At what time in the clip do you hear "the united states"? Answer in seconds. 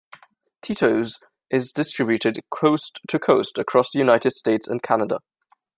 3.91-4.67